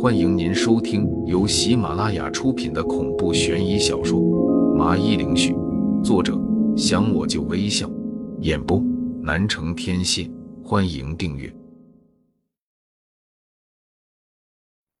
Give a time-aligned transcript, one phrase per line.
[0.00, 4.18] 欢迎您收听由喜马拉雅出品的恐怖悬疑小说
[4.74, 5.52] 《麻衣灵絮》，
[6.02, 6.36] 作者
[6.76, 7.88] 想我就微笑，
[8.40, 8.80] 演播
[9.22, 10.28] 南城天蝎。
[10.64, 11.54] 欢迎订阅。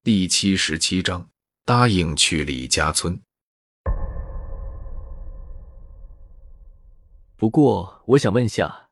[0.04, 1.28] 第七十七章，
[1.64, 3.20] 答应去李家村。
[7.36, 8.88] 不过，我想问下，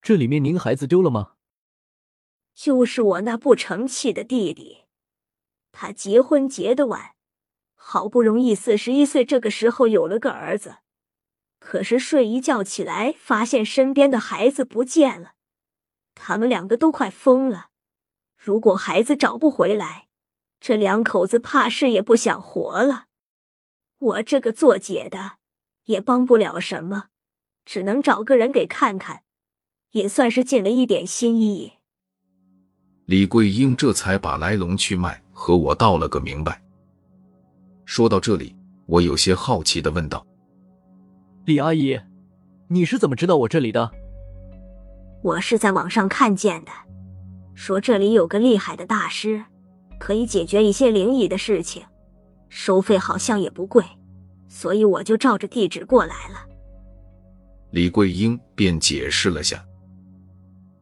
[0.00, 1.32] 这里面您孩子丢了吗？
[2.60, 4.84] 就是我那不成器的弟弟，
[5.72, 7.14] 他结婚结的晚，
[7.74, 10.76] 好不容易四十一岁这个时候有了个儿子，
[11.58, 15.32] 可是睡一觉起来，发现身边的孩子不见了，
[16.14, 17.70] 他们两个都快疯了。
[18.36, 20.08] 如果孩子找不回来，
[20.60, 23.06] 这两口子怕是也不想活了。
[23.96, 25.38] 我这个做姐的
[25.84, 27.06] 也帮不了什么。
[27.64, 29.22] 只能找个人给看看，
[29.92, 31.79] 也算是尽了一点心意。
[33.10, 36.62] 李桂英这才把来龙去脉和我道了个明白。
[37.84, 38.54] 说到这里，
[38.86, 40.24] 我有些好奇的问道
[41.44, 41.98] ：“李阿姨，
[42.68, 43.90] 你是怎么知道我这里的？”
[45.24, 46.70] 我是在网上看见的，
[47.52, 49.44] 说这里有个厉害的大师，
[49.98, 51.82] 可以解决一些灵异的事情，
[52.48, 53.84] 收费好像也不贵，
[54.46, 56.46] 所以我就照着地址过来了。
[57.72, 59.60] 李桂英便解释了下，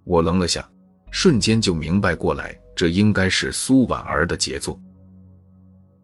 [0.05, 0.69] 我愣了下，
[1.11, 4.79] 瞬间就明白过来，这应该是苏婉儿的杰作。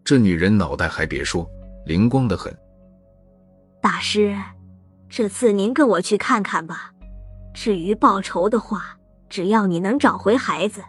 [0.02, 1.48] 这女人脑袋还别说，
[1.86, 2.55] 灵光的很。
[3.80, 4.36] 大师，
[5.08, 6.92] 这次您跟我去看看吧。
[7.52, 10.83] 至于报仇的话，只要你能找回孩子，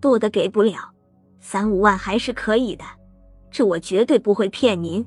[0.00, 0.90] 多的给不了，
[1.40, 2.84] 三五万还是可以的。
[3.50, 5.04] 这我绝对不会骗您。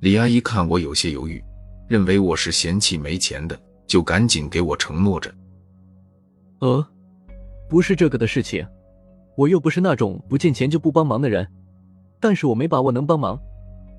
[0.00, 1.42] 李阿姨看我有些犹豫。
[1.86, 5.32] 认为我是嫌弃没钱的，就赶紧给我承诺着。
[6.60, 6.84] 呃，
[7.68, 8.66] 不是这个的事情，
[9.36, 11.46] 我又不是那种不见钱就不帮忙的人。
[12.20, 13.38] 但是我没把握能帮忙，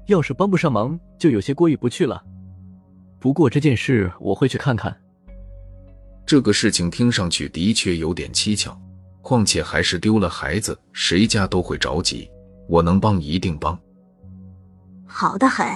[0.07, 2.23] 要是帮不上忙，就有些过意不去了。
[3.19, 4.95] 不过这件事我会去看看。
[6.25, 8.75] 这个事情听上去的确有点蹊跷，
[9.21, 12.29] 况且还是丢了孩子，谁家都会着急。
[12.67, 13.77] 我能帮一定帮。
[15.05, 15.67] 好的很。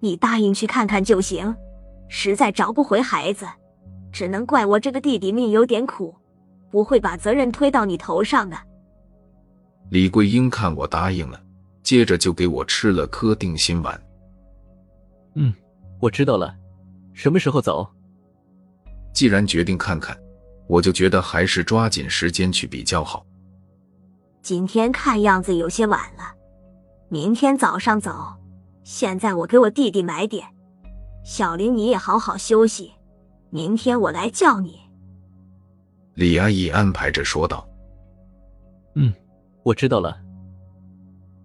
[0.00, 1.56] 你答应去看看就行，
[2.08, 3.46] 实在找不回孩子，
[4.12, 6.14] 只能怪我这个弟弟命有点苦，
[6.70, 8.56] 不会把责任推到你头上的。
[9.90, 11.40] 李桂英看我答应了，
[11.82, 14.00] 接着就给我吃了颗定心丸。
[15.34, 15.52] 嗯，
[16.00, 16.54] 我知道了，
[17.12, 17.88] 什么时候走？
[19.12, 20.16] 既然决定看看，
[20.66, 23.24] 我就觉得还是抓紧时间去比较好。
[24.42, 26.34] 今天看样子有些晚了，
[27.08, 28.12] 明天早上走。
[28.84, 30.46] 现在我给我弟弟买点，
[31.24, 32.92] 小林你也好好休息，
[33.50, 34.78] 明天我来叫你。
[36.18, 37.64] 李阿姨安排着说道
[38.96, 39.14] ：“嗯，
[39.62, 40.18] 我知道了。”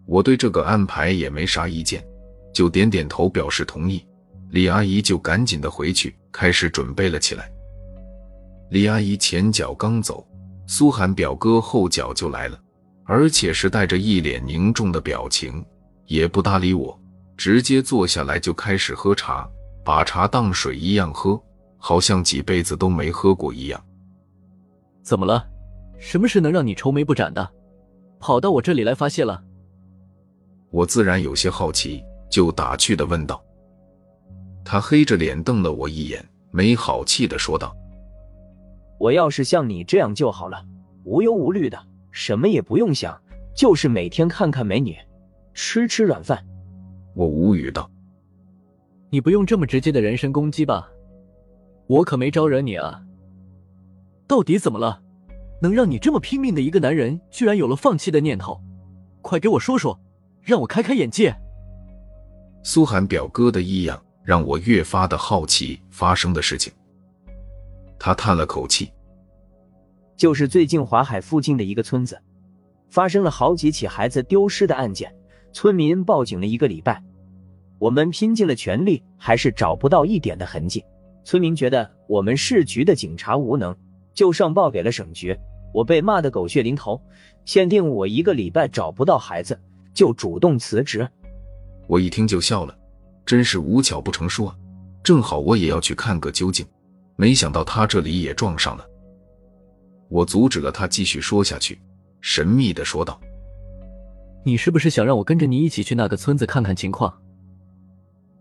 [0.07, 2.03] 我对这个安排也没啥意见，
[2.51, 4.03] 就点点头表示同意。
[4.49, 7.51] 李阿姨就赶紧的回去开始准备了起来。
[8.71, 10.25] 李阿姨前脚刚走，
[10.65, 12.59] 苏寒表哥后脚就来了，
[13.03, 15.63] 而且是带着一脸凝重的表情，
[16.07, 16.99] 也不搭理我。
[17.37, 19.47] 直接坐下来就开始喝茶，
[19.85, 21.39] 把茶当水一样喝，
[21.77, 23.79] 好像几辈子都没喝过一样。
[25.03, 25.45] 怎么了？
[25.99, 27.47] 什么事能让你愁眉不展的？
[28.19, 29.43] 跑到我这里来发泄了？
[30.71, 33.43] 我自然有些好奇，就打趣的问道。
[34.65, 37.75] 他黑着脸瞪了我一眼，没好气的说道
[38.97, 40.65] ：“我要是像你这样就好了，
[41.03, 41.77] 无忧无虑的，
[42.11, 43.21] 什么也不用想，
[43.53, 44.95] 就是每天看看美女，
[45.53, 46.43] 吃吃软饭。”
[47.13, 47.91] 我无语道
[49.11, 50.89] ：“你不用这么直接的人身攻击吧？
[51.87, 53.03] 我可没招惹你啊！
[54.27, 55.01] 到底怎么了？
[55.61, 58.59] 能让你这么拼命的一个男人，居然有了放弃的念头？
[59.21, 59.99] 快给我说说，
[60.41, 61.35] 让我开开眼界。”
[62.63, 66.71] 苏寒表哥的异样让我越发的好奇发生的事情。
[67.99, 68.91] 他叹了口气
[70.17, 72.21] ：“就是最近华海附近的一个村子，
[72.89, 75.13] 发生了好几起孩子丢失的案件。”
[75.53, 76.99] 村民报警了一个礼拜，
[77.77, 80.83] 我们拼尽了全力，还是找不到一点的痕迹。
[81.23, 83.75] 村民觉得我们市局的警察无能，
[84.13, 85.37] 就上报给了省局。
[85.73, 87.01] 我被骂得狗血淋头，
[87.45, 89.59] 限定我一个礼拜找不到孩子，
[89.93, 91.07] 就主动辞职。
[91.87, 92.77] 我一听就笑了，
[93.25, 94.55] 真是无巧不成书啊！
[95.03, 96.65] 正好我也要去看个究竟，
[97.15, 98.85] 没想到他这里也撞上了。
[100.09, 101.79] 我阻止了他继续说下去，
[102.21, 103.19] 神秘的说道。
[104.45, 107.11] 你是不是想让我跟着你一起去那个村子看看情况？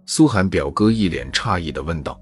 [0.05, 2.21] 苏寒表哥一脸诧异的问道：“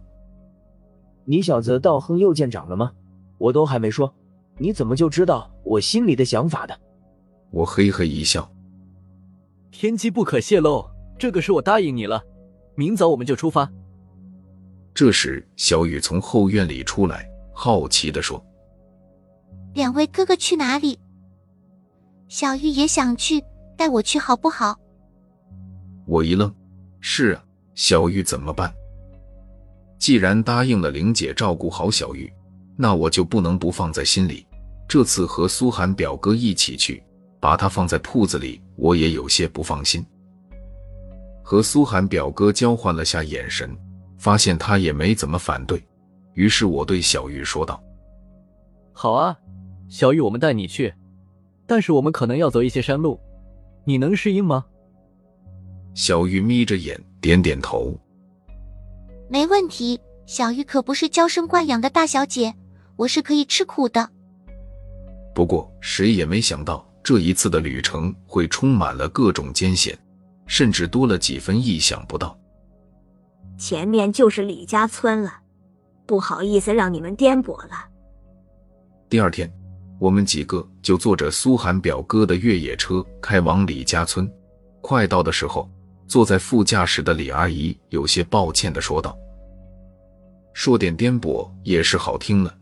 [1.25, 2.93] 你小子道亨又见长了吗？
[3.41, 4.15] 我都还没说，
[4.59, 6.79] 你怎么就知道我心里的想法的？”
[7.51, 8.49] 我嘿嘿一笑，
[9.71, 10.87] 天机不可泄露，
[11.19, 12.23] 这个事我答应你了。
[12.75, 13.69] 明早我们就出发。
[14.93, 18.45] 这时，小雨从后院里出来，好奇的说
[19.73, 20.99] ：“两位哥哥去哪里？
[22.29, 23.43] 小玉也想去，
[23.75, 24.79] 带我去好不好？”
[26.07, 26.55] 我一愣
[27.01, 27.43] ：“是啊，
[27.75, 28.71] 小玉怎么办？
[29.99, 32.31] 既然答应了玲姐照顾好小玉，
[32.83, 34.47] 那我就不能不放在心里。
[34.89, 37.03] 这次和苏寒表哥一起去，
[37.39, 40.03] 把他放在铺子里，我也有些不放心。”
[41.45, 43.77] 和苏寒表哥交换了下眼神，
[44.17, 45.83] 发现他也没怎么反对，
[46.33, 47.83] 于是我对小玉说道
[48.95, 49.37] ：“好啊，
[49.91, 50.95] 小玉，我们带你去，
[51.67, 53.21] 但是我们可能要走一些山路，
[53.85, 54.65] 你能适应吗？”
[55.93, 57.95] 小玉眯着眼点点头
[59.29, 62.55] ：“没问题，小玉可不是娇生惯养的大小姐，
[63.01, 64.11] 我是可以吃苦的。”
[65.35, 69.99] 不过谁也没想到，这一次的旅程会充满了各种艰险。
[70.51, 72.37] 甚至多了几分意想不到。
[73.57, 75.33] 前面就是李家村了，
[76.05, 77.89] 不好意思让你们颠簸了。
[79.09, 79.49] 第二天，
[80.01, 84.29] 我们几个就坐着苏寒表哥的越野车开往李家村。
[84.81, 85.71] 快到的时候，
[86.09, 89.17] 坐在副驾驶的李阿姨有些抱歉的说道
[90.53, 92.53] ：“说点颠簸也是好听了，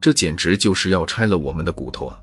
[0.00, 2.18] 这简直就是要拆了我们的骨头啊！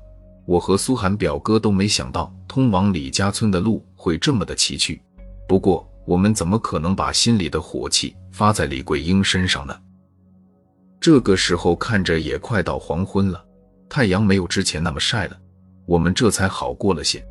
[0.46, 4.98] 我和苏寒表哥都没想到，通往李家村的路会这么的崎岖。”
[5.48, 9.76] 不过，我们怎么可能把心里的火气发在李桂英身上呢？
[10.98, 13.44] 这个时候看着也快到黄昏了，
[13.88, 15.36] 太阳没有之前那么晒了，
[15.84, 17.24] 我们这才好过了些。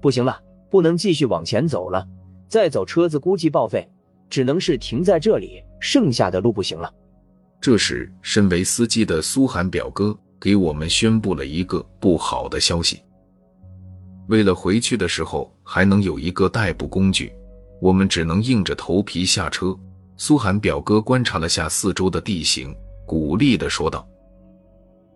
[0.00, 0.40] 不行了，
[0.70, 2.06] 不能继续往前走了，
[2.48, 3.88] 再走车子估计报废，
[4.30, 6.92] 只能是停在这里，剩下的路不行了。
[7.60, 13.02] 这时，身为司机的苏寒表哥给我们宣布了一个不好的消息。
[14.28, 17.32] 为了回去的时候还能有一个代步工具，
[17.80, 19.76] 我们只能硬着头皮下车。
[20.16, 22.74] 苏寒表哥观察了下四周的地形，
[23.06, 24.06] 鼓励的说道：“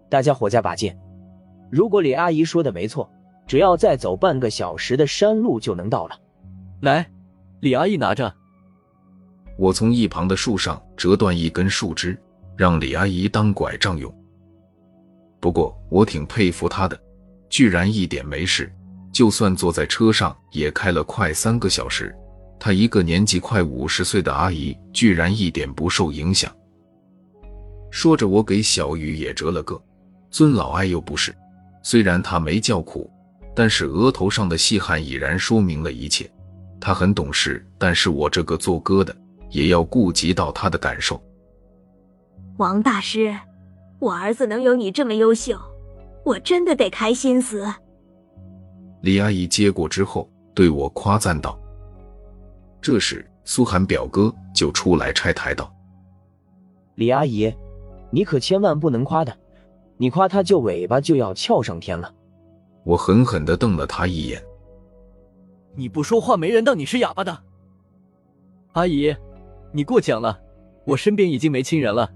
[0.08, 0.96] 大家伙加把劲！
[1.70, 3.10] 如果李阿姨说的没错，
[3.46, 6.18] 只要再走半个小时的山路就能到了。”
[6.82, 7.08] 来，
[7.60, 8.32] 李阿姨拿着。
[9.58, 12.16] 我从一旁的树上折断一根树枝，
[12.56, 14.12] 让李阿姨当拐杖用。
[15.40, 16.99] 不过我挺佩服她的，
[17.49, 18.72] 居然一点没事。
[19.12, 22.14] 就算坐在车上也开了快三个小时，
[22.58, 26.50] 她一个年纪快五十岁的阿姨居然一点不受影响。
[27.90, 29.78] 说着，我给小雨也折了个
[30.31, 31.34] 尊老爱幼不是。
[31.82, 33.10] 虽然她没叫苦，
[33.55, 36.31] 但是额头上的细汗已然说明了一切。
[36.81, 39.14] 她很懂事，但是我这个做哥的
[39.50, 41.22] 也要顾及到她的感受。
[42.62, 43.36] 王大师，
[43.98, 45.58] 我儿子能有你这么优秀，
[46.24, 47.66] 我真的得开心死。
[49.00, 51.58] 李阿姨接过之后，对我夸赞道
[52.80, 55.74] ：“这时，苏寒表哥就出来拆台道
[56.94, 57.52] ：‘李阿姨，
[58.12, 59.36] 你可千万不能夸他，
[59.96, 62.14] 你夸他就尾巴就要翘上天了。’
[62.86, 64.40] 我狠狠的瞪了他一眼
[65.74, 67.36] ：‘你不说话，没人当你是哑巴的。’
[68.74, 69.12] 阿姨，
[69.72, 70.38] 你过奖了，
[70.84, 72.08] 我身边已经没亲人了，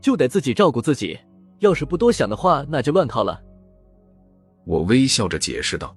[0.00, 1.18] 就得自己照顾自己。
[1.58, 3.42] 要是不多想的话，那就乱套了。”
[4.64, 5.96] 我微笑着解释道：“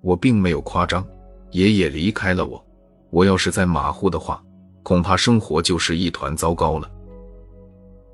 [0.00, 1.06] 我并没有夸张，
[1.50, 2.64] 爷爷离开了我，
[3.10, 4.42] 我要是再马虎的话，
[4.82, 6.90] 恐怕生活就是一团糟糕了。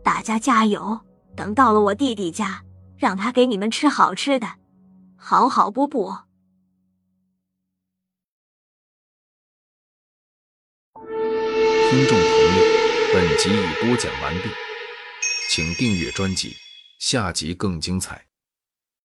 [0.02, 0.98] 大家加油！
[1.36, 2.62] 等到了我弟弟家，
[2.96, 4.46] 让他给你们吃好吃的，
[5.16, 6.12] 好好补补。”
[11.88, 12.64] 听众朋友，
[13.14, 14.48] 本集已播讲完毕，
[15.48, 16.56] 请订阅专辑，
[16.98, 18.26] 下集更精彩。